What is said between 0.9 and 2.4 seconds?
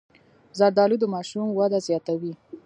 د ماشوم وده زیاتوي.